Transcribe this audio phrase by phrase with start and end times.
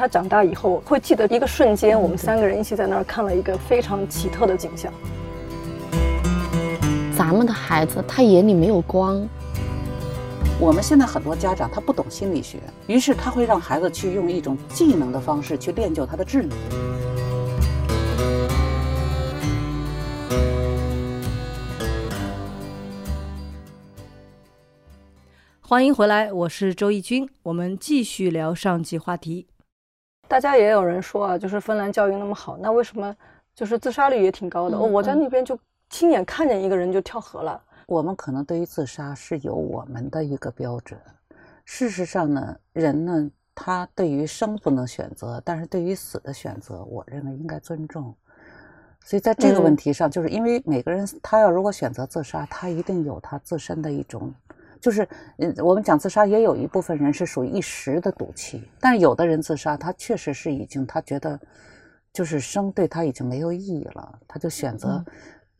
[0.00, 4.90] 他长大以后会记得一个瞬间，我们三个人一起在那儿看了一个非常奇特的景象。
[7.14, 9.28] 咱们的孩子，他眼里没有光。
[10.58, 16.58] 我们现在很多家长他不懂心理学，于是他会让孩子去用一种技能的方式去练就他的智能。
[25.60, 29.46] 欢迎回来，我是周轶君，我们继续聊上集话题。
[30.30, 33.12] 大家也有人说啊，就是芬兰教育那么好，那为什么
[33.52, 34.76] 就是自杀率也挺高的？
[34.76, 37.60] 哦，我在那边就亲眼看见一个人就跳河了。
[37.88, 40.96] 我们可能对于自杀是有我们的一个标准，
[41.64, 48.14] 事实上呢，人呢，他对于生不能选择，但是对于死的选择，我认为应该尊重。
[49.02, 54.32] 所以在这个问题上，就是因为每个人他要如果选择自杀，他一定有他自身的一种，
[54.80, 55.06] 就是
[55.38, 61.38] 嗯，我们讲自杀也有一部分人是属于一时的赌气，但是有的人自杀，他确实是已经他觉得
[62.12, 65.04] 就是生对他已经没有意义了，他就选择。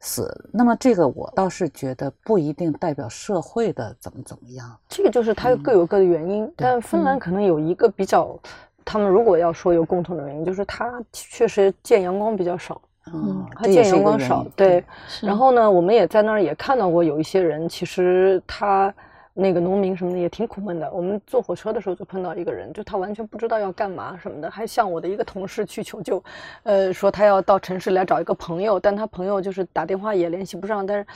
[0.02, 6.50] 死，那么这个我倒是觉得不一定代表社会的怎么怎么样，这个就是他各有各的原因。
[6.56, 8.34] 但芬兰可能有一个比较，
[8.82, 12.80] 他们如果要说有共同的原因，就是他确实见阳光比较少，
[13.12, 14.82] 嗯，他见阳光少，对。
[15.20, 18.90] 然后呢，我们也在那儿也看到过有一些人，其实他。
[19.32, 20.90] 那个农民什么的也挺苦闷的。
[20.92, 26.22] 我们坐火车的时候就碰到一个人，就他完全不知道要干嘛什么的，还向我的一个同事去求救，
[26.64, 31.06] 呃，说他要到城市来找一个朋友，但他朋友就是打电话也联系不上，但是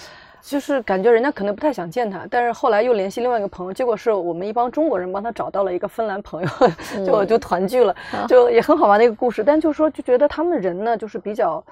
[0.41, 2.27] 就是感觉人家可能不太想见他。
[2.31, 6.49] 但是后来又联系另外一个朋友，结果是我们一帮中国人帮他找到了一个芬兰朋友，
[7.05, 7.95] 就就团聚了，
[8.29, 9.43] 就也很好玩的一个故事。
[9.43, 11.63] 但就说就觉得他们人呢，就是比较。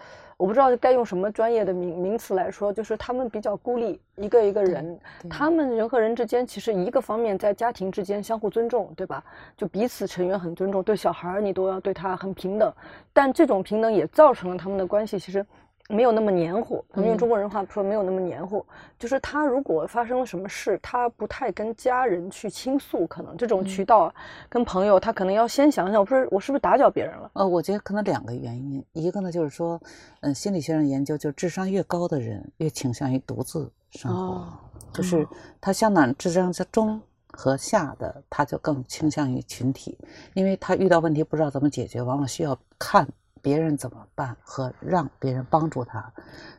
[0.43, 4.99] 我不知道该用什么专业的名名词来说，就是他们比较孤立，一个一个人，
[5.31, 9.23] 他们人和人之间其实一个方面在家庭之间相互尊重，对吧？
[9.57, 12.73] 就彼此成员很尊重，对小孩儿你都要对他很平等，
[13.13, 15.47] 但这种平等也造成了他们的关系其实。
[15.89, 18.65] 没有那么黏糊，咱们用中国人话说，没有那么黏糊。
[18.99, 24.15] 就是他如果发生了什么事，他不太跟家人去倾诉，可能这种渠道
[24.49, 27.31] 跟朋友，他可能要先想想，我不是我是不是打搅别人了？
[27.35, 29.79] 呃，我觉得可能两个原因，一个呢就是说，
[30.21, 34.47] 嗯，心理学上研究，就是智商越高的人越倾向于独自生活，
[34.95, 35.27] 就是
[35.61, 36.99] 他相当智商在中
[37.33, 39.99] 和下的，他就更倾向于群体，
[40.33, 43.07] 因为他遇到问题不知道怎么解决，往往需要看。
[43.43, 46.13] 别人怎么办和让别人帮助他，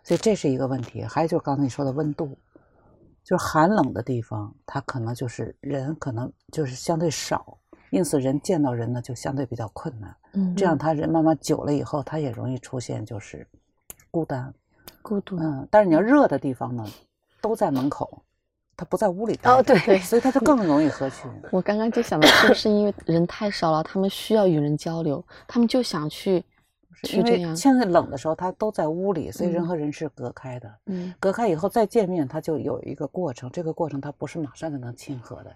[0.03, 1.01] 所以这是一个问题。
[1.01, 2.37] 还有就是刚才你说的温度，
[3.23, 7.57] 就是寒冷的地方，他可能就是人可能就是相对少，
[7.89, 10.13] 因此人见到人呢就相对比较困难。
[10.33, 13.47] 嗯，这样他人慢慢久了以后，他也容易出现就是
[14.11, 14.53] 孤单、
[15.01, 15.37] 孤独。
[15.39, 16.85] 嗯，但是你要热的地方呢，
[17.41, 18.23] 都在门口，
[18.75, 19.39] 他不在屋里。
[19.43, 21.31] 哦，对对，所以他就更容易合群。
[21.49, 26.43] 我刚刚就想到，是不是因为人太少了，他们需要与人交流，他们就想去。
[27.13, 30.73] 因为现在冷的时候，他都在屋里，所以人和人是隔开的。
[30.85, 33.49] 嗯，隔开以后再见面，他就有一个过程。
[33.51, 35.55] 这个过程他不是马上就能亲和的，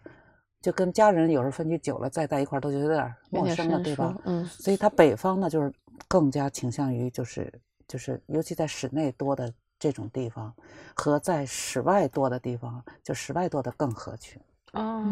[0.62, 4.16] 就跟家人有时候分居久了，再在一块儿都觉得有点陌生了，对吧？
[4.26, 5.72] 嗯，所以他北方呢，就是
[6.08, 7.52] 更加倾向于就是
[7.88, 10.54] 就是，尤其在室内多的这种地方，
[10.96, 14.42] 和在室外多的地方，就室外多的更合群。
[14.74, 15.04] 哦，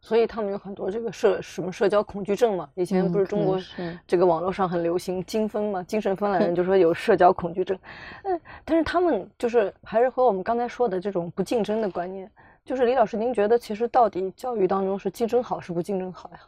[0.00, 2.68] 所以他们有很多这个社什么社交恐惧症嘛？
[2.74, 3.58] 以前不是中国
[4.06, 5.82] 这个网络上很流行精分嘛？
[5.84, 7.78] 精神分裂人就说有社交恐惧症。
[8.24, 12.30] 嗯，但是他们就是还是和我们刚才说的这种不竞争的观念。
[12.64, 16.38] 就是李老师，您觉得其实到底教育当中是竞争好是不竞争好呀？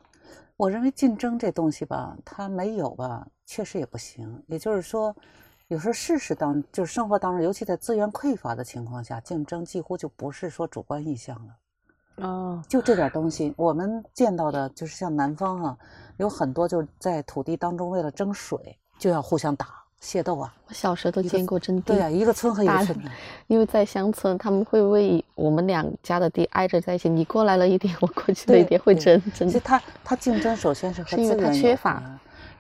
[0.56, 4.41] 我认为竞争这东西吧，它没有吧，确实也不行。
[4.47, 5.12] 也就是说，
[5.66, 11.53] 有时候事实当就是生活当中，尤其在资源匮乏的情况下，竞争几乎就不是说主观意向了。
[12.17, 15.77] 哦，就这点东西，我们见到的就是像南方啊，
[16.17, 19.67] 有很多就是在土地当中为了争水就要互相打
[20.01, 20.55] 械斗啊。
[20.69, 21.93] 我小时候都见过争地。
[21.93, 22.97] 对呀，一个村和一个村。
[23.49, 29.49] 因为在乡村，他们会为我们两家的地挨着在一起，你过来了一点，我过去了一点，会争争。
[29.49, 32.03] 其实他他竞争首先是和资源缺乏。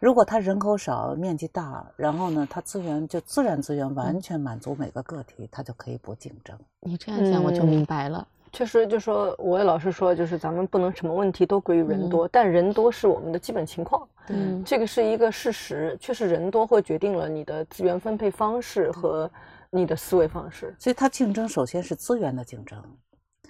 [0.00, 6.58] 如果他人口少、面积大，然后呢，他资源就自然资源完全满足每个个体，他就可以不竞争。
[6.80, 8.26] 你这样讲我就明白了。
[8.54, 14.08] 确实，就说我也老是说，就是咱们不能什么问题都归于人多，但人多是我们的基本情况。
[14.28, 19.28] 嗯，这个是一个事实，确实人多会决定了你的资源分配方式和
[19.70, 20.74] 你的思维方式。
[20.78, 22.82] 所以它竞争首先是资源的竞争，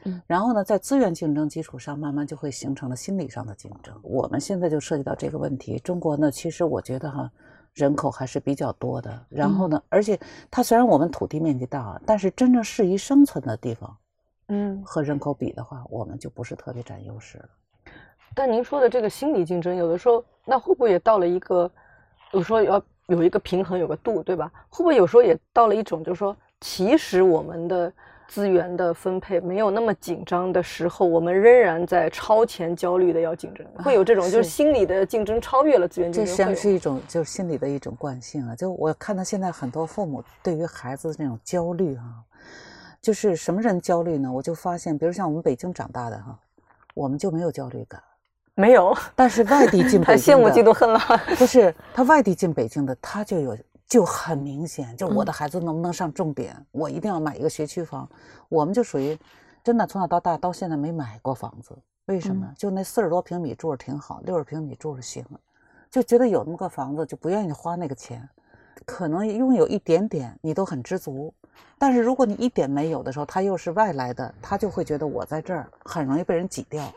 [0.04, 3.94] 嗯，然后呢，在资源竞争基础上，慢慢就会形成了心理上的竞争。
[4.02, 5.78] 我们现在就涉及到这个问题。
[5.80, 7.30] 中国呢，其实我觉得哈，
[7.74, 9.26] 人口还是比较多的。
[9.28, 10.18] 然后呢，而且
[10.50, 13.96] 它虽然我们土地面积大，但是真正适宜生存的地方。
[14.48, 17.48] 嗯，和人口比的话，我们就不是特别占优势了。
[18.34, 21.70] 但您说的这个心理竞争，有的时候那会不会也到了一个，
[22.32, 24.50] 有时候要有一个平衡，有个度，对吧？
[24.68, 27.92] 会不会有时候也到了一种，就是说，其实我们的
[28.26, 36.26] 资源的分配没有那么紧张的时候，我们仍然在超前焦虑的要竞争，会有这种就是心理的竞争超越了资源竞争。
[36.26, 38.56] 这实际上是一种就是心理的一种惯性啊。
[38.56, 42.24] 就我看到现在很多父母对于孩子的那种焦虑啊，
[43.04, 44.32] 就是什么人焦虑呢？
[44.32, 46.40] 我就发现，比如像我们北京长大的哈，
[46.94, 48.02] 我们就没有焦虑感。
[48.54, 50.98] 没有，但是外地进 北京的，羡慕嫉妒恨了。
[51.36, 58.08] 不是他外地进北京的，他就有就很明显，就我的孩子能不能上重点，我一定要买一个学区房。
[58.48, 59.18] 我们就属于
[59.62, 61.76] 真的从小到大到现在没买过房子，
[62.06, 62.50] 为什么？
[62.56, 65.22] 就那四十多平米住着挺好，六十平米住着行，
[65.90, 68.26] 就觉得有那么个房子就不愿意花那个钱。
[68.86, 71.32] 可能拥有一点点你都很知足，
[71.78, 76.92] 但是如果你一点没有的时候，他又是外来的，他就会觉得我在这儿很容易被人挤掉。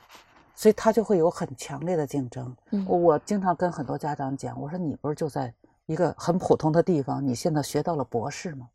[0.60, 2.56] 所以他就会有很强烈的竞争。
[2.88, 5.54] 我经常跟很多家长讲，我说你不是就在
[5.86, 8.68] 一个很普通的地方，你现在学到了博士吗？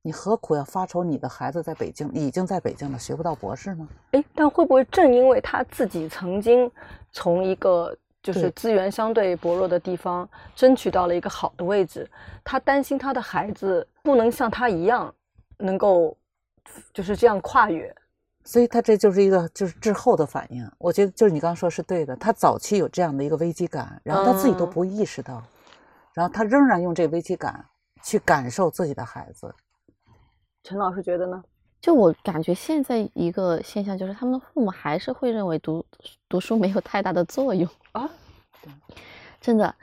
[0.00, 3.86] 你何苦要发愁你的孩子在北京已经在北京了学不到博士吗？
[4.12, 6.70] 哎，但会不会正因为他自己曾经
[7.12, 10.26] 从一个就是资源相对薄弱的地方
[10.56, 12.10] 争取到了一个好的位置，
[12.42, 15.14] 他担心他的孩子不能像他一样
[15.58, 16.16] 能够
[16.92, 17.94] 就是这样跨越？
[18.44, 22.16] 所以他这就是一个就是滞后的反应，我觉得就是你刚刚说是对的。
[22.16, 25.42] 他早期有这样的一个危机感，然后他自己都不意识到，
[26.14, 27.62] 然后他仍然用这危机感
[28.02, 29.54] 去感受自己的孩子。
[30.62, 31.42] 陈老师觉得呢？
[31.80, 35.84] 就我感觉现在一个现象就是，他们的父母还是会认为读
[36.28, 38.08] 读书没有太大的作用啊。
[39.40, 39.74] 真的。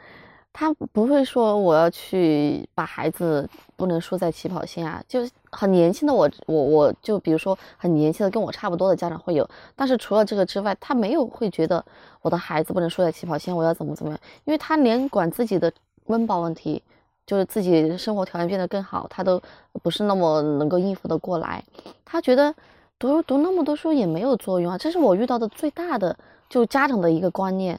[0.58, 5.20] 他不会说我要去把孩子不能输在起跑线啊，就
[5.52, 11.84] 很年轻的我，我我就比如说很年轻的跟我差不多的家长会有，但是除了这个之外，他没有会觉得
[12.22, 15.70] 我的孩子不能输在起跑线，我要怎么怎么样，因为他连管自己的
[16.06, 16.82] 温饱问题，
[17.26, 19.42] 就是自己生活条件变得更好，他都
[19.84, 21.62] 不是那么能够应付的过来，
[22.06, 22.56] 他觉得
[22.98, 26.18] 读读那么多书也没有作用啊，这是我遇到的最大的
[26.48, 27.78] 就家长的一个观念。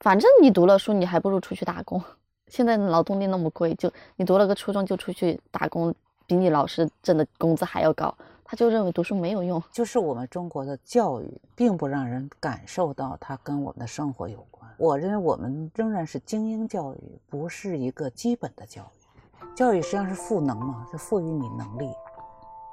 [0.00, 2.02] 反正你读了书，你还不如出去打工。
[2.46, 5.94] 现在劳动力那么贵，就你读了个初中就出去打工，
[6.26, 8.14] 比你老师挣的工资还要高。
[8.44, 9.62] 他就认为读书没有用。
[9.70, 14.66] 就是我们中国的教育，并不让人感受到它跟我们的生活有关。
[14.78, 19.54] 我认为我们仍然是精英教育，不是一个基本的教育。
[19.54, 21.90] 教育实际上是赋能嘛，是赋予你能力。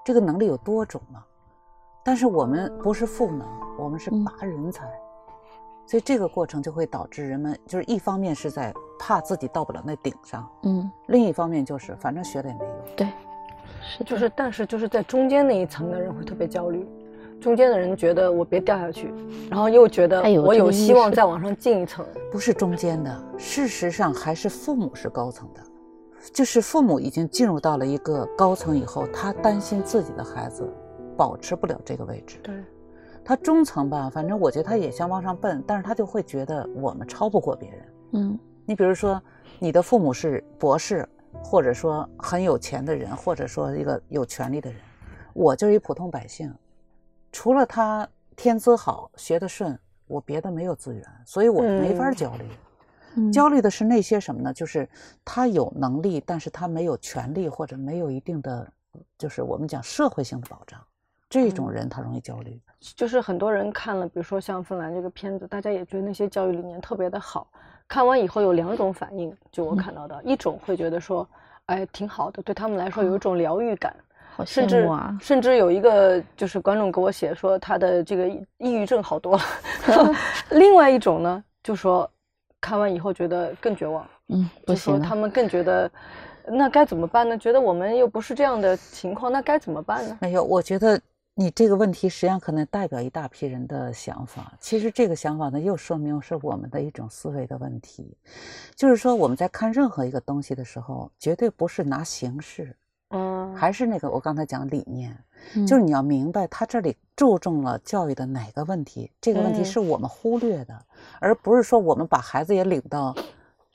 [0.06, 1.26] 这个能力有多种嘛？
[2.06, 3.46] 但是我们不是赋能，
[3.78, 4.88] 我们是拔人才。
[5.88, 12.76] 所以这个过程就会导致人们就是一方面是在怕自己到不了那顶上，嗯，另一方面就是反正学了也没用。
[12.96, 13.08] 对，
[13.98, 16.88] 是就是但是就是在中间那一层的人会特别焦虑，
[17.40, 19.14] 中间的人觉得我别掉下去，
[19.50, 22.04] 然后又觉得我有希望再往上进一层。
[22.32, 25.62] 不是中间的，事实上还是父母是高层的，
[26.34, 30.68] 就是父母已经进入到了一个高层以后，他担心自己的孩子
[31.16, 32.40] 保持不了这个位置。
[32.42, 32.56] 对。
[33.26, 37.94] 他中层吧，反正我觉得他也想往上奔，但是他就会觉得我们超不过别人。
[38.12, 39.20] 嗯，你比如说，
[39.58, 41.10] 你的父母是博士，
[41.44, 44.80] 或者说很有钱的人，或者说一个有权利的人，
[45.34, 46.54] 我就是一普通百姓，
[47.32, 53.32] 除了他天资好、学得顺，我别的没有资源，所以我没法焦虑。
[53.32, 54.54] 焦虑的是那些什么呢？
[54.54, 54.88] 就是
[55.24, 58.72] 他有能力，但是他没有权利，或者没有一定的，
[59.18, 60.80] 就是我们讲社会性的保障。
[61.36, 62.58] 这种人他容易焦虑，
[62.96, 67.46] 就是很多人看了，比如说像芬兰这个片子，大家也觉得那些教育理念特别的好。
[67.90, 71.28] 看完以后有两种反应，就我看到的，一种会觉得说，
[71.66, 73.94] 哎，挺好的，对他们来说有一种疗愈感，
[74.46, 74.90] 甚至
[75.20, 79.44] 甚至有一个就是观众给我写说他的这个抑郁症好多了。
[80.52, 82.10] 另外一种呢，就说
[82.62, 85.92] 看完以后觉得更绝望，嗯，就说他们更觉得。
[86.48, 87.36] 那该怎么办呢？
[87.36, 90.16] 觉得我们又不是这样的情况，那该怎么办呢？
[90.22, 91.02] 没有，我觉得
[91.38, 94.54] 你这个问题实际上可能代表一大批人的想法。
[94.58, 98.18] 其实这个想法呢，又说明是我们的一种思维的问题。
[98.74, 102.74] 就是说，我们在看任何一个东西的时候，绝对不是拿形式，
[103.10, 105.14] 嗯，还是那个我刚才讲理念，
[105.68, 110.86] 就是你要明白他这里注重了教育的哪个问题，这个问题是我们忽略的，
[111.20, 113.14] 而不是说我们把孩子也领到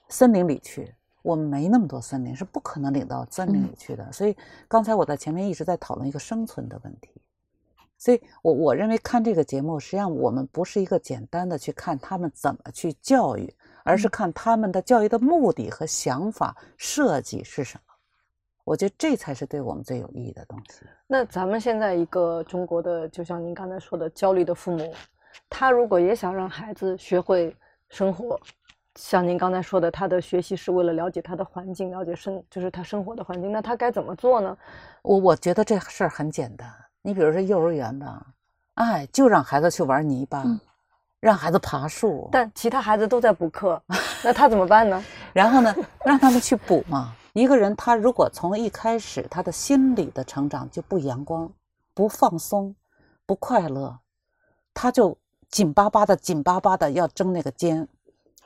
[0.08, 0.94] 森林里去。
[1.20, 4.10] 我们没那么多森林，是不可能领到森林里去的。
[4.10, 4.34] 所以
[4.66, 7.10] 刚才我在前面一直在讨论一个生存的问题。
[8.00, 13.54] 所以，我我认为看这个节目，实际上我们不是一个简单的去看他们怎么去教育，
[13.84, 17.94] 而是看他们的教育的目的和想法设计是什么。
[18.64, 20.80] 我觉得这才是对我们最有意义的东西。
[21.06, 24.94] 那咱们现在一个中国的，就像您刚才说的，焦虑的父母，
[25.50, 27.54] 他如果也想让孩子学会
[27.90, 28.40] 生活，
[28.94, 34.56] 像您刚才说的，他的学习是为了了解他的环境，了解生就是他生活的环境，那他该怎么做呢？
[35.02, 36.66] 我我觉得这事儿很简单，
[37.02, 38.26] 你比如说幼儿园吧，
[38.74, 40.44] 哎，就让孩子去玩泥巴，
[41.20, 43.82] 让孩子爬树，但其他孩子都在补课，
[44.22, 45.02] 那他怎么办呢？
[45.32, 47.14] 然后呢，让他们去补嘛。
[47.32, 51.50] 一个人他如果从一开始他的心理的成长就不阳光、
[51.94, 52.74] 不放松、
[53.24, 53.98] 不快乐，
[54.74, 55.16] 他就
[55.48, 57.86] 紧巴巴的、紧巴巴的要争那个尖，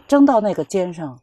[0.07, 1.19] 争到那个尖上，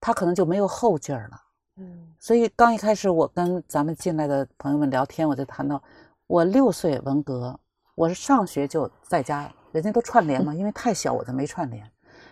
[0.00, 1.40] 他可能就没有后劲儿了。
[1.76, 5.82] 嗯，所以刚一开始我跟咱们进来的朋友们聊天，我就谈到
[6.32, 7.54] 我六岁文革，
[7.94, 11.84] 我是上学就在家，人家都串联嘛，因为太小我就没串联。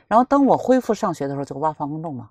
[0.08, 2.30] 然后等我恢复上学的时候，就挖防空洞嘛。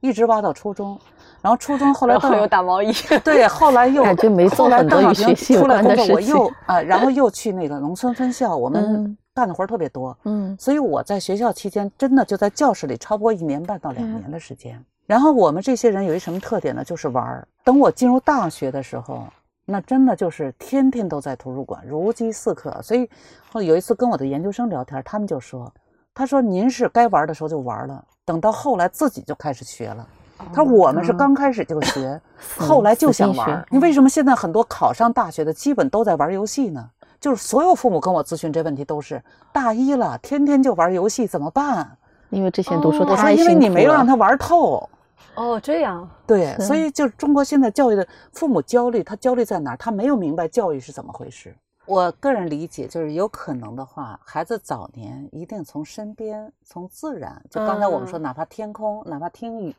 [0.00, 0.98] 一直挖到初中，
[1.40, 6.12] 然后初中后来到有打毛衣，对，后来又 感觉没做很多与学习有关的事情。
[6.12, 14.84] 我又啊，然后又去那个农村分校，我们干的活特别多，嗯，所以我在学校期间真的就在教室里超过一年半到两年的时间。
[15.06, 16.82] 然后我们这些人有一什么特点呢？
[16.82, 17.46] 就是玩儿。
[17.62, 19.26] 等我进入大学的时候，
[19.70, 22.80] 那真的就是天天都在图书馆，如饥似渴。
[22.80, 23.06] 所以
[23.52, 25.70] 后有一次跟我的研究生聊天，他们就说
[26.14, 30.08] ：“他说您是该玩的时候就玩了。”等到后来自己就开始学了，
[30.54, 32.18] 他说我们是刚开始就学，
[32.58, 33.62] 后来就想玩。
[33.70, 36.88] 你为什么现在很多考上大学的基本都在玩游戏呢？
[37.20, 39.22] 就是所有父母跟我咨询这问题都是
[39.52, 41.94] 大一了，天天就玩游戏怎么办？
[42.30, 44.88] 因为之前读书我说因为你没有让他玩透。
[45.38, 49.76] 哦，这样对，所以就中国现在教育的父母焦虑，他焦虑在哪儿？
[49.76, 51.54] 他没有明白教育是怎么回事。
[51.86, 59.74] 我个人理解就是有可能的话，孩子早年一定从身边、从自然，就刚才我们说，哪怕天空，哪怕听雨，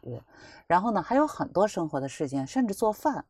[0.66, 3.26] 然后呢，还有很多生活的事件，甚至做饭。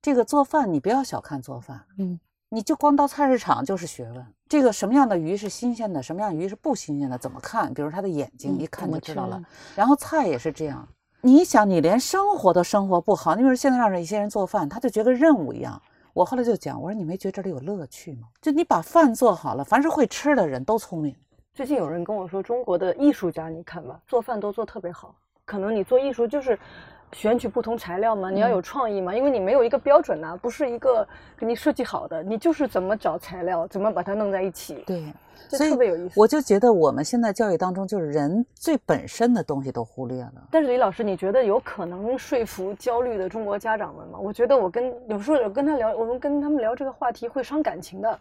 [0.00, 2.18] 这个做饭你不要小看做饭，嗯，
[2.50, 4.26] 你就光到菜市场就是学问。
[4.48, 7.74] 这个什么样的鱼是新鲜的，什么样鱼是不新鲜的，怎么看？
[7.74, 9.42] 比如他的眼睛一看就知道了。
[9.74, 10.88] 然后菜也是这样，
[11.24, 15.80] 你想你连生活都生活不好，你比如现在让一些人做饭，他就觉得任务一样。
[16.12, 18.26] 我后来就讲，我说你没觉得这里有乐趣吗？
[18.40, 21.14] 就你把饭做好了，凡是会吃的人都聪明。
[21.54, 25.14] 最近有人跟我说，中国的艺术家，你看吧，做饭都做特别好。
[25.44, 26.58] 可能你做艺术就是
[27.12, 34.82] 选取不同材料嘛，你要有创意嘛，因为你没有一个标准呐，不是一个给你设计好的，你就是怎么找材料，怎么把它弄在一起。
[34.86, 35.04] 对。
[35.48, 40.32] 所以特别有意思，我就觉得我们现在教育当中，就是人最本身的东西都忽略了。
[40.50, 44.18] 但是李老师，你觉得有可能说服焦虑的中国家长们吗？
[44.18, 48.18] 我觉得我跟有时候有跟他聊，我们跟他们聊这个话题会伤感情的，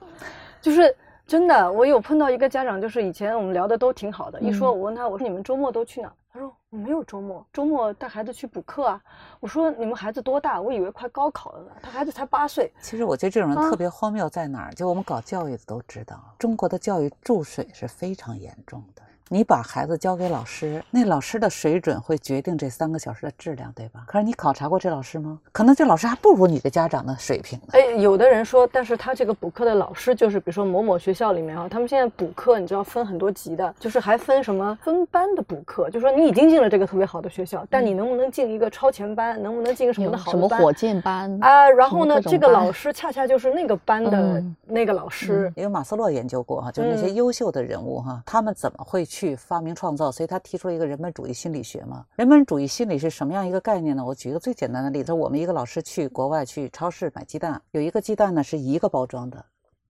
[0.59, 0.93] 就是
[1.25, 1.71] 真的。
[1.71, 6.11] 我有碰到一个家长，就是以前我们聊的都挺好的，一说我问他，我说你们周末都去哪？
[6.33, 9.03] 他说我没有周末，周末带孩子去补课啊。
[9.41, 10.61] 我说你们孩子多大？
[10.61, 11.71] 我以为快高考了呢。
[11.81, 12.71] 他孩子才八岁。
[12.81, 14.73] 其实我觉得这种人特别荒谬在哪儿？
[14.73, 19.01] 就我们搞教育的都知道，中国的教育注水是非常严重的。
[19.33, 24.03] 你把孩子交给老师，那老师的水准会决定这三个小时的质量，对吧？
[24.05, 25.39] 可是你考察过这老师吗？
[25.53, 27.67] 可能这老师还不如你的家长的水平呢。
[27.71, 40.33] 哎，有的人说，但是他这个补课的老师，就是比如说某某学校里面啊，他们现在补课，你知道分很多级的，就是还分什么分班的补课，就说你已经进了这个特别好的学校，但你能不能进一个超前班，能不能进个什么的好班？
[40.33, 41.69] 什么火箭班啊？
[41.69, 45.49] 然后呢，这个老师恰恰就是那个班的那个老师。
[45.55, 50.11] 因为马斯洛研究过哈，就是那些优秀的人物哈，他们怎么会去去发明创造？
[50.11, 52.03] 所以他提出了一个人本主义心理学嘛？
[52.15, 54.03] 人本主义心理是什么样一个概念呢？
[54.03, 59.45] 我举一个最简单的例子：我们一个老师去国外去超市买鸡蛋，有一个鸡蛋呢是一个包装的，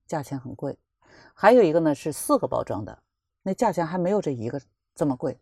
[0.06, 0.74] 价钱很贵；
[1.34, 3.00] 还有一个呢是四个包装的，
[3.42, 4.60] 那价钱还没有这一个
[4.94, 5.40] 这么贵。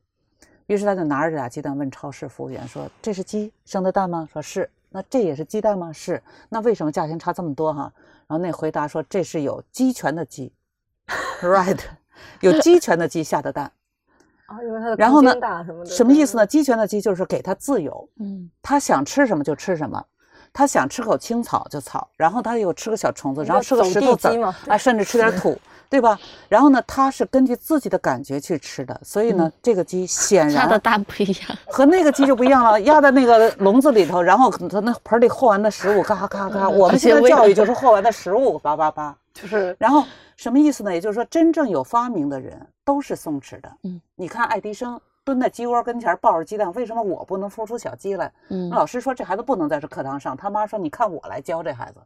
[0.68, 4.70] 于是他就拿着这俩鸡蛋问超市服务员说：“这是鸡生的蛋吗？”说是。
[4.92, 5.92] 那这也是鸡蛋吗？
[5.92, 6.22] 是。
[6.48, 7.92] 那为什么价钱差这么多哈？
[8.28, 10.54] 然后那回答说：“这是有鸡权的鸡，
[11.42, 11.80] right，
[12.42, 13.72] 有鸡权的鸡下的蛋。”
[14.98, 15.36] 然后呢，
[15.86, 16.46] 什什么意思呢？
[16.46, 20.04] 鸡权的鸡就是给他自由，嗯，他想吃什么就吃什么，
[20.52, 24.28] 他想吃口青草就草，然后他又吃个小虫子，然后吃个石头子
[24.68, 25.58] 啊，甚至吃点 土，
[25.90, 26.20] 对吧？
[26.48, 40.04] 然后呢，他是根据自己的感觉去吃的，所以呢，这个鸡显然 压的蛋不一样，和那个鸡就不一样了，压在那个笼子里头，然后它那盆里和完的食物，咔咔咔，我们现在教育就是和完的食物，叭叭叭，就是， 然后
[40.38, 40.94] 什么意思呢？
[40.94, 42.68] 也就是说，真正有发明的人。
[42.86, 48.34] 都是松弛的，嗯，你看爱迪生蹲在鸡窝跟前抱着鸡蛋，为什么我不能孵出小鸡来？
[48.48, 52.00] 嗯，老师说这孩子不能在这课堂上，他妈说你看我来教这孩子，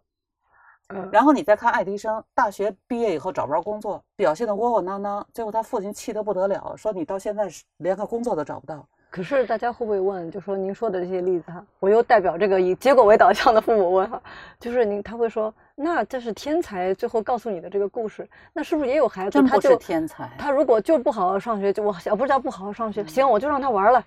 [0.90, 8.86] 嗯，然后你再看爱迪生大学毕业以后找不着工作，表现的窝窝囊囊，最后他父亲气得不得了，说你到现在是连个工作都找不到。
[9.14, 14.20] 可是大家会不会问，就说您说的这些例子哈，我又代表这个以结果为导向的父母问哈，
[14.60, 24.04] 就是您他会说，那这是天才最后告诉你的这个故事，那是不是也有孩子他就天才，他如果就不好好上学，就我小不是叫不好好上学，行，我就让他玩了，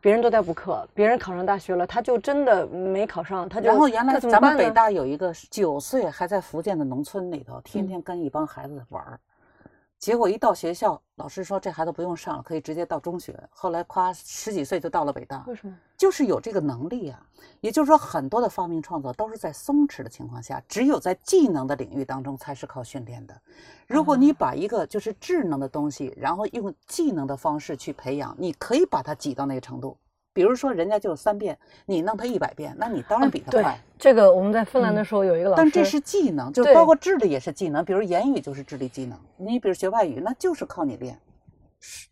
[0.00, 9.20] 别人都在补课，别人考上大学了，他就真的没考上，他就然后原来咱们北大有一个九岁还在福建的农村里头，天天跟一帮孩子玩。
[9.98, 13.36] 结果一到学校，老师说这孩子不用上了，可以直接到中学。
[13.50, 15.76] 后来夸十几岁就到了北大，为什么？
[15.96, 17.20] 就是有这个能力啊。
[17.60, 23.36] 也就是说，很多的发明创造都是在松弛的情况下，只有在技能的领域当中才是靠训练的。
[23.88, 29.96] 如果你把一个就是智能的东西，然后用技能的方式去培养，你可以把它挤到那个程度。
[30.38, 33.76] 比如说，人家就三遍，你弄他一百遍，那你当然比他快。
[33.98, 37.84] 这个我们在芬兰的时候有一个老师，但这是技能，就包括智力也是技能。
[37.84, 41.18] 比如言语就是智力技能，你比如学外语，那就是靠你练。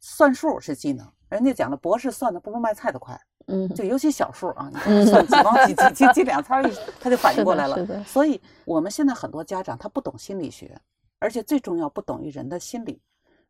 [0.00, 3.16] 算数是技能，人家讲的博士算的不如卖菜的快。
[3.46, 6.68] 嗯，就尤其小数啊，你算几毛几几几 几两参儿，
[6.98, 8.02] 他就反应过来了。
[8.02, 10.76] 所以我们现在很多家长他不懂心理学，
[11.20, 13.00] 而且最重要不懂于人的心理，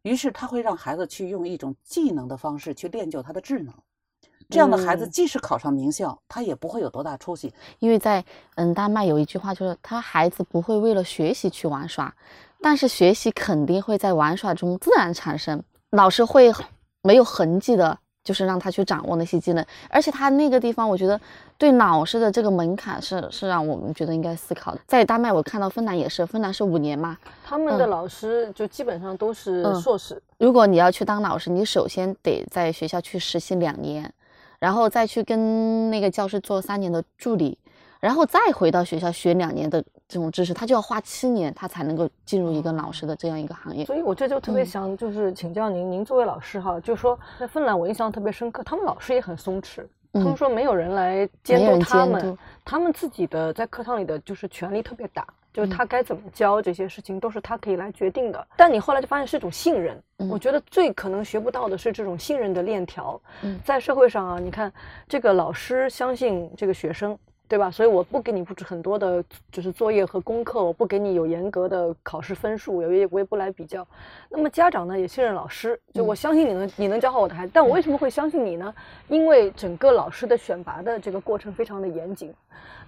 [0.02, 3.72] 于是他会让孩子去用一种技能的方式去练就他的智能。
[4.48, 7.52] 这样的孩子，即使考上名校，他也不会有多大出息。
[7.80, 8.24] 因为在
[8.54, 12.14] 嗯丹麦有一句话，就是他孩子不会为了学习去玩耍，
[12.60, 15.60] 但是学习肯定会在玩耍中自然产生。
[15.90, 16.52] 老师会
[17.02, 19.64] 没有痕迹的，就是让他去掌握那些技能。
[19.88, 21.20] 而且他那个地方，我觉得
[21.58, 24.80] 对老师的这个门槛是是让我们觉得应该思考的。
[24.86, 30.22] 在丹麦，我看到芬兰也是，芬兰是五年嘛，他们的老师就基本上都是硕士。
[30.38, 34.12] 如果你要去当老师，你首先得在学校去实习两年。
[34.58, 37.58] 然后再去跟那个教师做三年的助理，
[38.00, 43.84] 然后再回到学校学两年的这种知识，他就要花七年，他才能够进入一个老师的这样一个行业。
[43.84, 55.26] 所以我这就特别想就是请教您，您作为老师哈，就说在芬兰我印象特别深刻，他们老师也很松弛，他们说没有人来监督他们，他们自己的在课堂里的就是权力特别大。
[55.56, 58.46] 就是他该怎么教这些事情，都是他可以来决定的。
[58.58, 59.98] 但你后来就发现是一种信任。
[60.28, 63.18] 我觉得最可能学不到的是这种信任的链条。
[63.64, 64.70] 在社会上啊，你看
[65.08, 67.70] 这个老师相信这个学生，对吧？
[67.70, 73.86] 所以我不给你布置很多的，就是作业和功课，我不给你有严格的考试分数，我也我也不来比较。
[74.28, 77.52] 那么家长呢也信任老师，就我相信你能你能教好我的孩子。
[77.54, 78.74] 但我为什么会相信你呢？
[79.08, 82.34] 因为整个老师的选拔的这个过程非常的严谨。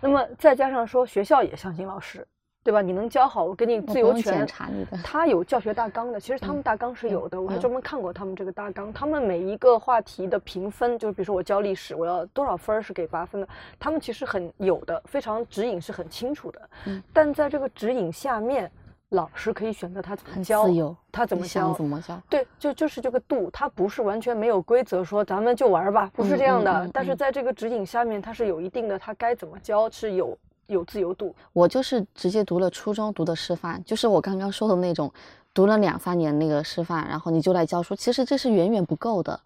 [0.03, 2.27] 那么再加上说学校也相信老师。
[2.69, 2.83] 对吧？
[2.83, 4.47] 你能教好，我给你自由权。
[5.03, 8.93] 他有教学大纲的，其实他们大纲是有的，我还专门看过他们这个大纲。
[8.93, 16.61] 他们每一个话题的评分，就是比如说我教历史，我要多少分是给八分的，他们其实很有的，非常指引是很清楚的。
[16.85, 17.03] 嗯。
[17.11, 18.71] 但在这个指引下面，
[19.09, 20.67] 老师可以选择他怎么教，
[21.11, 22.21] 他怎么教，怎么教。
[22.29, 26.87] 对，就就是这个度，他不是完全没有规则说咱们就玩吧，不是这样的。
[26.93, 30.37] 但是在这个指引下面，他是有一定的，他该怎么教是有。
[30.69, 35.11] 有自由度，我就是直接读了初中读的师范，就是我刚刚说的那种，
[35.53, 39.39] 读了两三年那个师范，然后你就来教书，其实这是远远不够的。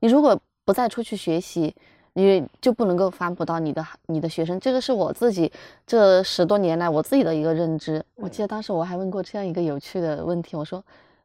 [0.00, 1.74] 你如果不再出去学习，
[2.14, 4.58] 你就不能够反哺到你的你的学生。
[4.58, 5.52] 这个是我自己
[5.86, 8.02] 这十多年来我自己的一个认知。
[8.16, 10.82] 我记得当时我还问过这样一个有趣的问题，我说。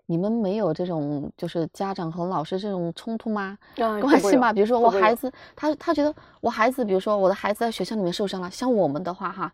[0.08, 3.58] 你们没有这种就是家长和老师这种冲突吗？
[3.76, 4.54] 关系吗？
[4.54, 9.52] 比如说我孩子，他他觉得我孩子，比如说我的孩子在学校里面受伤了，像我们的话哈，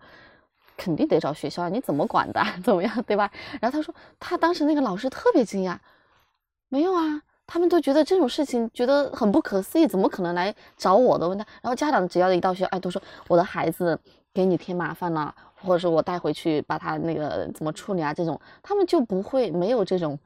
[0.76, 2.44] 肯定得找学校，你怎么管的？
[2.64, 3.32] 怎么样，对吧？
[3.62, 5.78] 然后他说他当时那个老师特别惊讶，
[6.68, 11.46] 没有啊，他们都觉得这种事情觉得很不可思议，怎么可能来找我的问他？
[11.62, 13.98] 然后家长只要一到学校，哎，都说我的孩子
[14.34, 18.14] 给你添麻烦了，或者说我带回去把他那个怎么处理啊？
[18.14, 20.20] 这种他们就不会没有这种。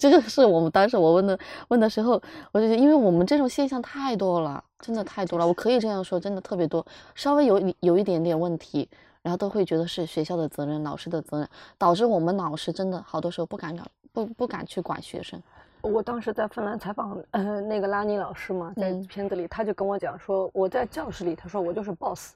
[0.00, 2.12] 这个是我们当时我问的问的时候，
[2.52, 5.46] 我就觉得，因为我们这种现象太多了，真的太多了。
[5.46, 6.84] 我可以这样说，真的特别多。
[7.14, 8.88] 稍微有有一点点问题，
[9.20, 15.38] 然后都会觉得是学校的责任、老师的责任，导致我们老师真的好多时候不敢管，不不敢去管学生。
[15.82, 22.32] 我当时在芬兰采访，呃，那个拉尼老师嘛，在片子里他就跟我讲说，我在教室里，他说我就是 boss。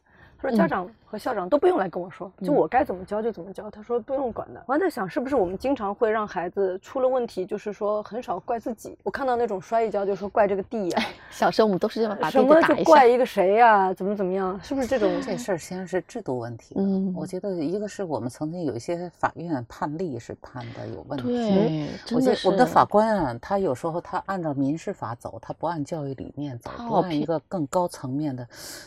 [0.48, 3.70] 说家长和校长都不用来跟我说，就我该怎么教就怎么教。
[3.70, 4.62] 他说不用管的。
[4.66, 8.96] 我还在想，是不是我们经常会让孩子出了问题，就是说很少怪自己。
[9.02, 11.02] 我看到那种摔一跤就说怪这个地呀。
[11.30, 13.92] 小时候我们都是这样把什么就怪一个谁呀？
[13.94, 14.60] 怎么怎么样？
[14.62, 15.10] 是不是这种？
[15.22, 16.74] 这事儿先是制度问题。
[16.76, 21.24] 嗯，我觉得一个是我们曾经有一些法院判例是判的有问题。
[21.24, 28.46] 对，我觉得我们的法官啊，他有时候他按照民事法走，他不按教育理念走，不按一个更高层面的。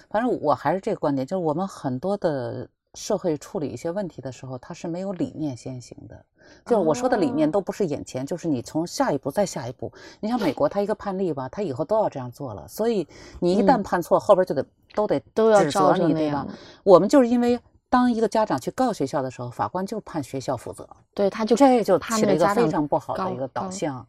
[0.10, 2.68] 反正我还是这个观点，就是我们很多的。
[2.96, 6.26] 社会处理一些问题的时候，它是没有理念先行的。
[6.66, 9.94] 就是我说的理念都不是眼前，就是你从下一步再下一步。
[10.20, 12.68] 你像美国，他一个判例吧，他以后都要这样做了。
[12.68, 13.08] 所以
[13.40, 16.48] 你一旦判错，后边就得都得都要指责你，对吧？
[16.84, 20.90] 我们就是因为当一个家长去告学校的时候，法官就判学校负责。
[21.14, 24.04] 对，他就这就起了一个非常不好的一个导向。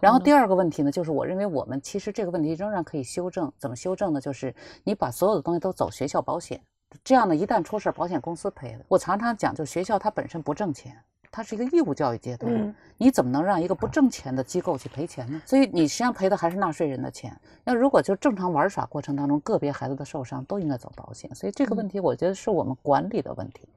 [0.00, 3.50] 然后第二个问题呢，就是我认为我们其实这个问题仍然可以修正。
[3.58, 4.20] 怎么修正呢？
[4.20, 6.62] 就是你把所有的东西都走学校保险。
[7.04, 8.84] 这样呢，一旦出事，保险公司赔的。
[8.88, 10.96] 我常常讲，就学校它本身不挣钱，
[11.30, 15.40] 它是一个义务教育阶段，你怎么能让一个不挣钱的机构去赔钱呢？
[15.44, 17.34] 所以你实际上赔的还是纳税人的钱。
[17.64, 21.34] 那如果就正常玩耍过程当中，个别孩子的受伤都应该走保险。
[21.34, 23.68] 所以这个问题，我觉得是我们管理的问题。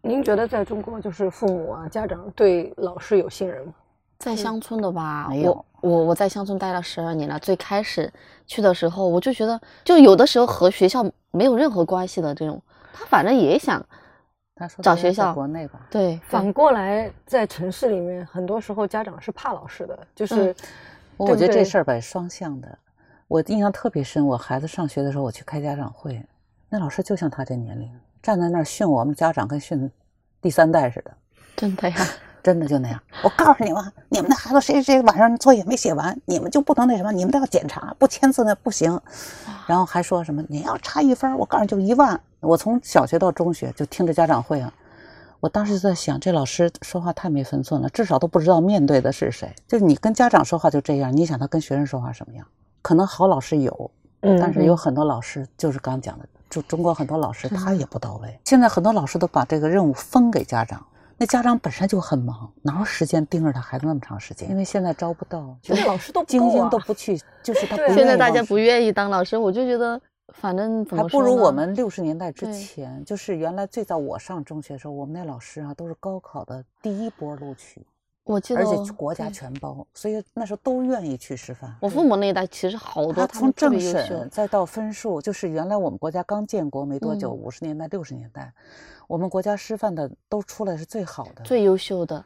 [0.00, 3.74] 您觉得在中国，就是父母啊、家长对老师有信任吗？
[4.18, 5.64] 在乡村的吧，没有。
[5.80, 8.12] 我我在乡村待了十二年了，最开始
[8.46, 12.60] 去的时候，我就觉得，就有的时候和学校没有任何关系的这种，
[12.92, 13.80] 他反正也想，
[14.82, 15.86] 找学校国内吧。
[15.88, 20.52] 对，反过来在城市里面，很多时候家长是怕老师的，就是，
[21.16, 22.78] 我觉得这事儿吧双向的。
[23.28, 26.20] 我印象特别深，我孩子上学的时候，我去开家长会，
[26.68, 27.88] 那老师就像他这年龄，
[28.20, 29.88] 站在那儿训我们家长，跟训
[30.40, 31.12] 第三代似的。
[31.54, 31.96] 真的呀。
[32.42, 39.00] 真的就那样，我告诉你们，你们那孩子谁谁晚上作业没写完，你们就不能那什么，你们都要检查，不签字那不行。
[39.66, 42.18] 然后还说什么你要差一分，我告诉你就一万。
[42.40, 44.72] 我从小学到中学就听着家长会啊，
[45.40, 49.52] 我当时就在想，这老师说话太没分寸了，至少都不知道面对的是谁。
[49.66, 52.46] 就是你跟家长说话就这样，你想他跟学生说话什么样？
[52.80, 58.38] 可能好老师有，但是有很多老师就是刚讲的，就中国很多老师他也不到位。
[58.44, 60.82] 现在很多老师都把这个任务分给家长。
[61.20, 64.48] 那家长本身就很忙，哪有时间盯着他孩子那么长时间？
[64.48, 67.92] 因为现在招不到，就是老师都精英都不去，就是他不。
[67.92, 77.84] 现在大家不愿意当老师，我就觉得，反正还不如我们六十年代之前，就是原来最早我上中学的时候，我们那老师啊都是高考的第一波录取，
[78.28, 81.74] 我记得，而且国家全包，所以那时候都愿意去师范。
[81.80, 88.52] 我父母那一代其实好多，从政审再到分数，就是原来我们国家刚建国没多久，五十年代六十年代。
[89.06, 92.22] 我们国家师范的都出来是最好的、最优秀的，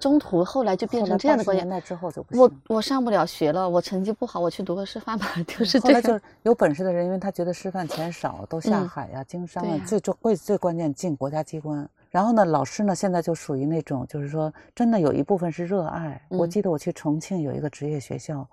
[0.00, 1.62] 中途后来就变成这样的关系。
[1.62, 6.02] 年代之后就不我我上不了学了，我成绩不好，我去读个师范吧，就是这样。
[6.02, 11.88] 就是有本事的人，因为他觉得师范钱少，都下海呀、经商啊，最重、最最关键进国家机关。
[12.16, 16.18] 然后呢，老师呢现在就属于那种，就是说真的有一部分是热爱。
[16.30, 18.48] 我记得我去重庆有一个职业学校，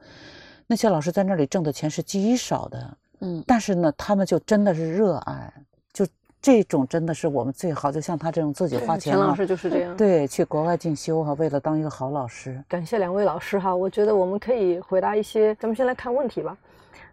[0.67, 5.53] 那些老师在那里挣的钱是极少的，嗯，但是呢，他们就真的是热爱。
[5.93, 6.05] 就
[6.41, 12.61] 这种真的是我们最好，就像他这种自己花钱陈老师就是这样，对，去国外进修哈，为了当一个好老师。
[12.67, 15.55] 感谢两位老师哈，我觉得我们可以回答一些。
[15.55, 16.57] 咱们先来看问题吧。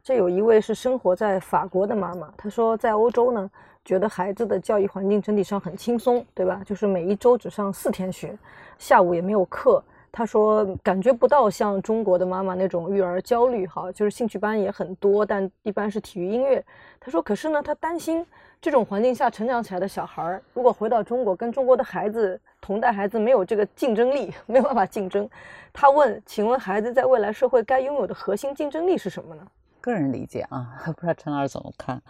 [0.03, 3.51] 这有一位是生活在法国的妈妈，她说在欧洲呢，
[3.85, 6.63] 觉得孩子的教育环境整体上很轻松，对吧？
[6.65, 8.37] 就是每一周只上四天学，
[8.79, 9.83] 下午也没有课。
[10.13, 16.65] 她说感觉不到像中国的妈妈那种育儿焦虑哈，就是兴趣班也很多，但一般是体育音乐。
[16.99, 18.27] 她说可是呢，她担心。
[18.63, 25.27] 这种环境下成长起来的小孩儿，如果回到中国，跟中国的孩子同代孩子没有这个竞争力， 没有办法竞争。
[25.73, 29.43] 他问：“请问孩子在未来社会该拥有的核心竞争力是什么呢？”
[29.81, 32.01] 个人理解啊， 不知道陈老师怎么看。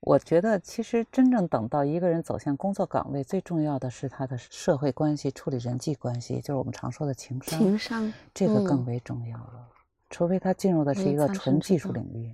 [0.00, 7.58] 我觉得其实真正等到一个人走向工作岗位，最重要的是他的社会关系、处理人际关系，就是我们常说的情商。
[7.58, 9.68] 情商这个更为重要了，
[10.08, 12.32] 除非他进入的是一个纯技术领域。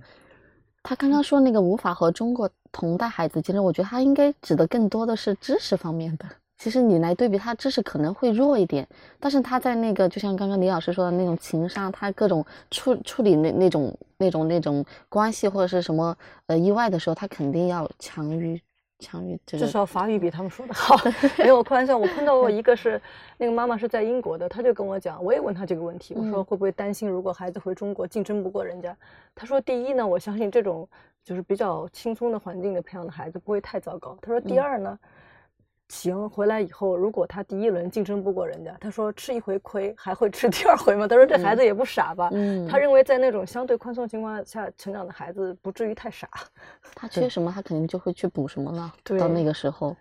[0.83, 6.25] 他刚刚说那个无法和中国同代孩子竞争，我觉得他应该指的更多的是知识方面的。
[6.59, 8.87] 其实你来对比，他知识可能会弱一点，
[9.19, 13.91] 但是他在那个就像刚刚李老师说的那种情商，他各种处处理那那种
[14.25, 16.15] 那种那种关系或者是什么
[16.47, 18.59] 呃意外的时候，他肯定要强于。
[18.97, 20.95] 强于这个至少法语比他们说的好。
[21.37, 22.99] 没有开玩笑，我碰到过 一个是
[23.37, 28.95] 那个妈妈是在英国的，她就跟我讲，我也问她这个问题，我说会不会担心如果孩子回中国竞争不过人家？
[29.35, 30.87] 她说第一呢，我相信这种
[31.25, 34.17] 就是比较轻松的环境的培养的孩子不会太糟糕。
[34.21, 34.97] 她说第二呢。
[35.89, 41.07] 行，回来以后，如果他第一轮竞争不过人家，他说吃一回亏还会吃第二回吗？
[41.07, 42.29] 他说这孩子也不傻吧？
[42.33, 46.27] 嗯，他认为在那种相对宽松情况下成长的孩子不至于太傻。
[46.95, 48.91] 他缺什么，他肯定就会去补什么呢？
[49.19, 49.95] 到那个时候，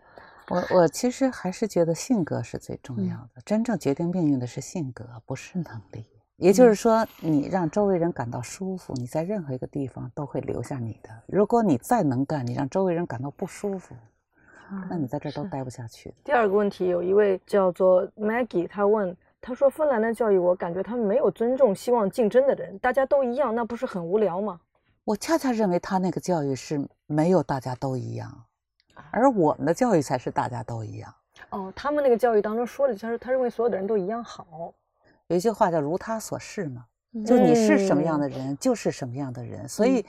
[0.48, 6.06] 我我其实还是觉得性格是最重要的，真正决定命运的是性格，不是能力。
[6.36, 11.10] 也就是说，你让周围人感到舒服，你在任何一个地方都会留下你的。
[11.28, 13.94] 如果你再能干，你让周围人感到不舒服。
[14.90, 16.14] 那你在这都待不下去。
[16.24, 24.60] 第二个问题，有一位叫做 Maggie，他问，他说芬兰的教育，我感觉他们没有尊重希望竞争的人，大家都一样，那不是很无聊吗？
[25.04, 28.44] 我恰恰认为他那个教育是没有大家都一样，
[29.10, 31.14] 而我们的教育才是大家都一样。
[31.50, 34.72] 哦，他们那个教育当中说的，就是他认为所有的人都一样好。
[35.26, 36.86] 有一句话叫“如他所示”嘛，
[37.26, 39.68] 就你是什么样的人，就是什么样的人。
[39.68, 40.04] 所以，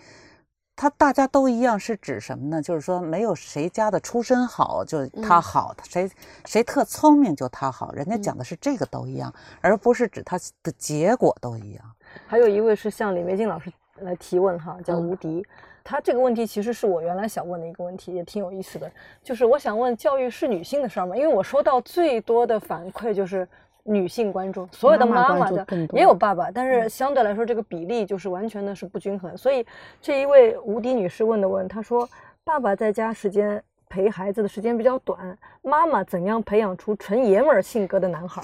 [0.75, 2.61] 他大家都一样是指什么呢？
[2.61, 6.09] 就是说，没有谁家的出身好就他好，谁
[6.45, 7.91] 谁特聪明就他好。
[7.93, 11.91] 人家讲的是这个都一样，而不是指他的结果都一样。
[12.27, 15.45] 还有一位是向李梅静老师来提问哈，叫吴迪。
[15.81, 18.91] 他这个问题其实是我原来想问的一个问题，也挺有意思的。
[19.23, 21.15] 就是我想问，教育是女性的事儿吗？
[21.15, 23.47] 因为我收到最多的反馈就是
[23.85, 29.37] 女性观众，所有的妈妈的也有爸爸，但是相对来说这个比例就是完全的是不均衡。
[29.37, 29.65] 所以
[30.01, 32.07] 这一位无敌女士问的问，她说：
[32.43, 38.43] 爸爸在家时间陪孩子的时间比较短，妈妈怎样培养出纯爷们儿性格的男孩？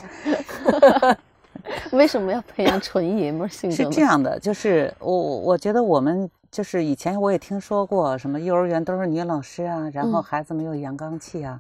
[1.92, 3.76] 为什么要培养纯爷们儿性格？
[3.76, 6.30] 是这样的，就是我我觉得我们。
[6.52, 11.58] 就是以前我也听说过什么幼儿园都是女老师啊，然后孩子没有阳刚气啊，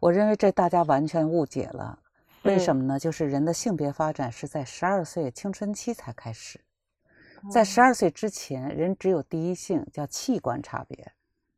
[0.00, 1.96] 我认为这大家完全误解了。
[2.44, 2.98] 为什么呢？
[2.98, 6.60] 就是人的性别发展是在十二岁青春期才开始，
[7.50, 11.12] 在十二岁之前，人只有第一性，叫器官差别，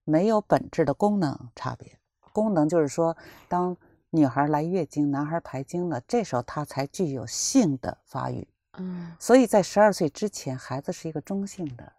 [0.04, 1.98] 没有本质的功能差别。
[2.32, 3.16] 功能就是说，
[3.48, 3.76] 当
[4.10, 8.46] 女孩来月经，男孩排精了，这时候他才具有性的发育。
[8.78, 11.92] 嗯，所以在十二岁之前，孩子是一个中性的。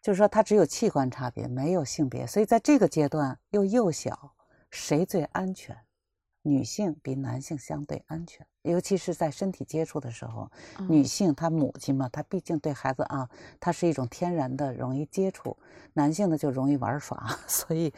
[0.00, 4.34] 就是说，他只有器官差别，没有性别，所以在这个阶段又幼小，
[4.70, 5.76] 谁最安全？
[6.42, 10.50] 女性比男性相对安全，尤其是在身体接触的时候，
[10.88, 13.28] 女性她母亲嘛，她毕竟对孩子啊，
[13.58, 15.56] 她是一种天然的容易接触，
[15.92, 17.92] 男性呢就容易玩耍， 所以。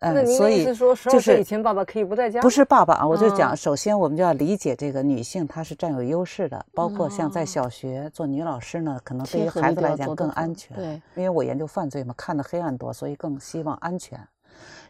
[0.00, 10.76] 呃，所以就是以前爸爸可以不在家，不是爸爸啊，我就讲，首先我们就要理解这个女性她是占有优势的，包括像在小学做女老师呢，可能对于孩子来讲更安全。
[10.76, 14.20] 对，因为我研究犯罪嘛，看的黑暗多，所以更希望安全。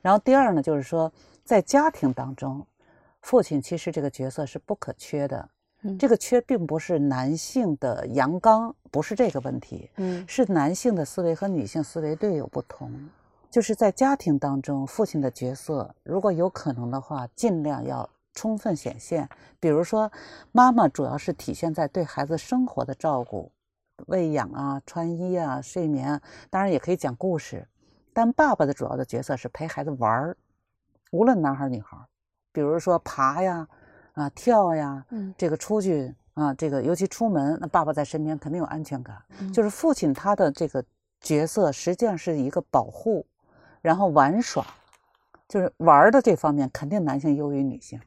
[0.02, 1.12] 然后第二呢，就是说
[1.48, 2.66] 在家庭当中，
[3.22, 5.48] 父亲其实这个角色是不可缺的。
[5.98, 12.92] 这个缺并不是男性的阳刚，不是这个问题，嗯，是男性的思维和女性思维略有不同。
[13.48, 19.26] 就是在家庭当中，父亲的角色，如果有可能的话，尽量要充分显现。
[19.58, 20.12] 比如说，
[20.52, 23.50] 妈妈主要是体现在对孩子生活的照顾、
[24.08, 27.66] 喂养啊、穿衣啊、睡眠，当然也可以讲故事。
[28.12, 30.36] 但爸爸的主要的角色是陪孩子玩儿，
[31.10, 31.96] 无论男孩女孩。
[32.52, 33.68] 比如说爬呀、
[34.14, 39.16] 啊跳呀，嗯，这个出去啊，这个尤其出门，那爸爸在身边肯定有安全感。
[39.52, 40.84] 就是父亲他的这个
[41.20, 43.24] 角色实际上是一个保护。
[43.80, 44.66] 然后玩耍，
[45.46, 48.00] 就是玩的这方面肯定男性优于女性，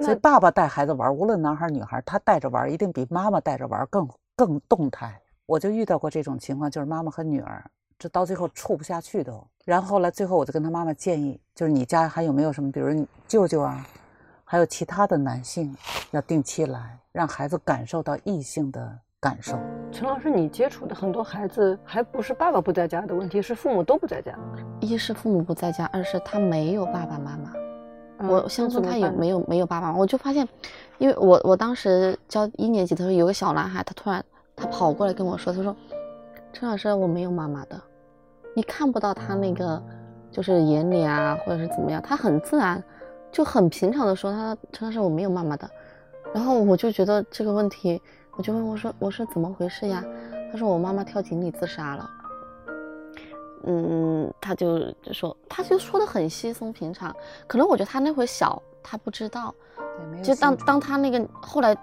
[0.00, 5.20] 所以爸爸带孩子玩，无论男孩女孩，他带着玩一定比妈妈带着玩更更动态。
[5.46, 9.44] 我就遇到过这种情况，就是妈妈和女儿这到最后处不下去都。
[9.64, 13.86] 然后来最后我就跟他妈妈建议，就是你家还有没有什么，比如你舅舅啊，
[14.44, 15.76] 还有其他的男性，
[16.12, 18.98] 要定期来，让孩子感受到异性的。
[19.20, 19.58] 感受，
[19.90, 24.32] 陈老师，你接触的很多孩子还不是爸爸不在家的问题，是父母都不在家。
[24.78, 27.52] 一是父母不在家，二是他没有爸爸妈妈。
[28.28, 29.92] 我相信他有没有没有爸爸？
[29.92, 30.48] 我就发现，
[30.98, 35.74] 因为我我当时教一年级的时候，有个小男孩，他突然他跑过来跟我说，他说
[36.52, 37.80] ：“陈老师，我没有妈妈的，
[38.54, 39.82] 你看不到他那个
[40.30, 42.82] 就是眼里啊，或者是怎么样，他很自然，
[43.30, 45.68] 就很平常的说，他陈老师我没有妈妈的。”
[46.34, 48.00] 然后我就觉得这个问题。
[48.36, 50.04] 我就问我说我说怎么回事呀？
[50.52, 52.10] 他说我妈妈跳井里自杀了。
[53.64, 57.12] 嗯，他就就说他就说的很稀松平常，
[57.48, 59.52] 可能我觉得他那会小，他不知道。
[60.22, 61.76] 就当当他那个后来，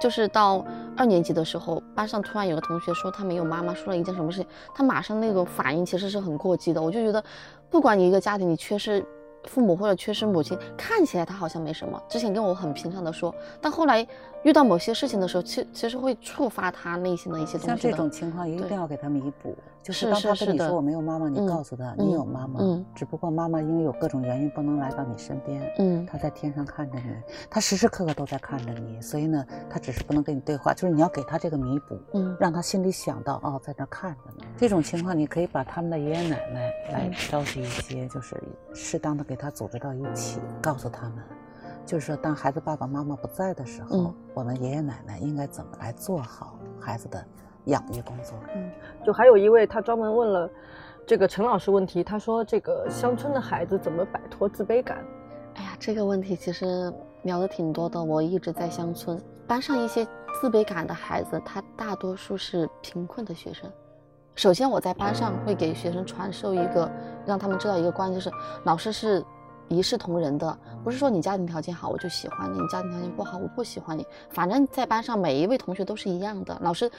[0.00, 0.64] 就是到
[0.96, 6.82] 二年级的时候，班上突然有个同学说他没有妈妈，说了一件什么事情，他马上那种反应其实是很过激的。
[6.82, 7.22] 我就觉得，
[7.70, 9.04] 不管你一个家庭你缺失。
[9.46, 12.00] 父母或者缺失母亲，看起来他好像没什么。
[12.08, 14.06] 之前跟我很平常的说，但后来
[14.44, 17.66] 遇到某些事情的时候，其其实会触发他内心的一些东西。
[17.66, 19.56] 像这种情况，一定要给他弥补。
[19.82, 22.60] 就是当他跟你说我没有妈妈，你告诉他你有妈妈，
[22.94, 25.60] 只不过妈妈因为有各种原因不能来到你身边。
[25.78, 27.04] 嗯，他在天上看着你，
[27.50, 30.72] 他时时刻刻都在看着你，所以呢，他只是不能跟你对话。
[30.72, 34.46] 就是你要给他这个弥补，嗯，让他心里想到哦，在那看着呢。
[34.56, 38.40] 这种情况，你可以把他们的爷爷奶奶来召集一些，就是
[38.72, 41.18] 适当的给他组织到一起，告诉他们，
[41.84, 47.24] 就是说当孩子爸爸妈妈不在的时候，我们爷爷奶奶应该怎么来做好孩子的。
[47.66, 48.68] 养育工作，嗯，
[49.06, 50.50] 就还有一位，他专门问了
[51.06, 52.02] 这个陈老师问题。
[52.02, 54.98] 他说：“这个乡村的孩子怎么摆脱自卑感？”
[55.54, 56.92] 哎呀，这个问题其实
[57.22, 58.02] 聊的挺多的。
[58.02, 59.16] 我一直在乡村，
[59.46, 60.04] 班上一些
[60.40, 63.70] 自卑感的孩子，他大多数是贫困的学生，
[64.34, 66.90] 首先我在班上会给学生传授一个，
[67.24, 69.24] 让他们知道一个观念，就是老师是
[69.72, 76.90] 一视同仁的，不是说你家庭条件好我就喜欢你，你家庭条件不好我不喜欢你，反正在班上每一位同学都是一样的，老师。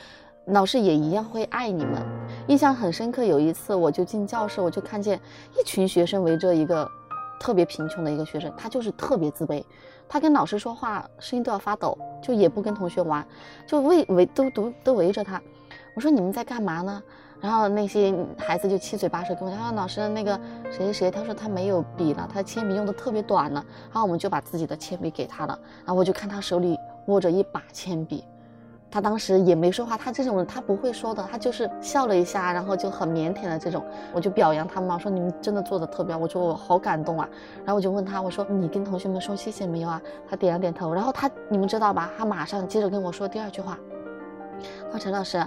[0.48, 2.04] 老师也一样会爱你们。
[2.50, 5.18] 印象很深刻，有一次我就进教室，我就看见
[5.58, 6.86] 一群学生围着一个
[7.40, 9.64] 特别贫穷的一个学生，他就是特别自卑，
[10.06, 13.26] 他跟老师说话声音都要发抖，就也不跟同学玩，
[13.66, 15.42] 就围围都都都围着他。
[15.96, 17.02] 我说你们在干嘛呢？
[17.44, 20.40] 然后那些孩子就七嘴八舌跟我讲，老师那个
[20.72, 23.62] 谁谁谁，他说他没有笔了，他的铅笔用的特别短了。
[23.92, 28.24] 然后我们就把自己的铅笔给他了，然后我就看他手里握着一把铅笔。
[28.90, 37.28] 他当时也没说话，他这种人他不会说的，他就是笑了一下，然后就很腼腆的这种，我就表扬他们嘛，说你们真的做的特别，我说我好感动啊，
[37.66, 40.02] 然后我就问他，我说你跟同学们说谢谢没有啊？
[40.30, 42.10] 他点了点头，然后他你们知道吧？
[42.18, 43.78] 他马上接着跟我说第二句话，
[44.86, 45.44] 他说陈老师，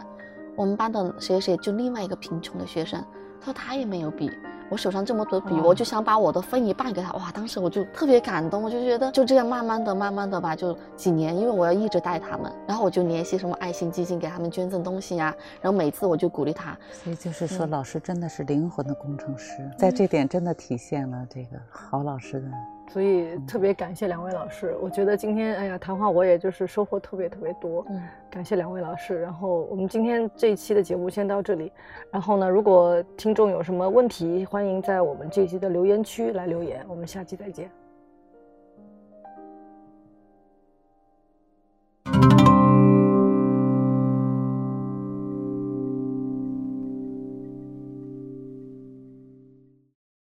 [0.57, 2.99] 我们班的谁谁就另外一个贫穷的学生，
[3.40, 4.31] 他说他也没有笔。
[4.69, 7.12] 我手上这么多笔，我就想把我的分一半给他。
[7.12, 16.77] 哇，当时我就特别感动，我就觉得就这样慢慢的、慢慢的吧，就几年，因为我要一直带他们，然后我就联系什么爱心基金给他们捐赠东西呀，然后每次我就鼓励他。
[16.90, 22.49] 所以就是说，老师真的是灵魂的工程师，在这点真的体现了这个好老师的。
[22.88, 29.20] 所以特别感谢两位老师，我觉得今天哎呀谈话我也就是收获特别特别多，嗯，感谢两位老师。
[29.20, 31.70] 然后我们今天这一期的节目先到这里，
[32.11, 37.70] 然后呢，如果听众有什么问题，欢迎在我们这一期的留言区来留言，我们下期再见。